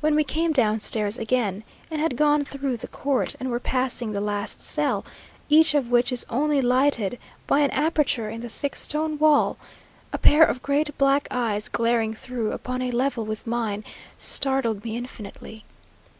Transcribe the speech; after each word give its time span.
When 0.00 0.16
we 0.16 0.24
came 0.24 0.52
downstairs 0.52 1.18
again, 1.18 1.62
and 1.88 2.00
had 2.00 2.16
gone 2.16 2.42
through 2.44 2.78
the 2.78 2.88
court, 2.88 3.36
and 3.38 3.48
were 3.48 3.60
passing 3.60 4.10
the 4.10 4.20
last 4.20 4.60
cell, 4.60 5.04
each 5.48 5.72
of 5.72 5.88
which 5.88 6.10
is 6.10 6.26
only 6.28 6.60
lighted 6.60 7.16
by 7.46 7.60
an 7.60 7.70
aperture 7.70 8.28
in 8.28 8.40
the 8.40 8.48
thick 8.48 8.74
stone 8.74 9.20
wall, 9.20 9.56
a 10.12 10.18
pair 10.18 10.42
of 10.42 10.64
great 10.64 10.98
black 10.98 11.28
eyes 11.30 11.68
glaring 11.68 12.12
through, 12.12 12.50
upon 12.50 12.82
a 12.82 12.90
level 12.90 13.24
with 13.24 13.46
mine, 13.46 13.84
startled 14.18 14.82
me 14.82 14.96
infinitely. 14.96 15.64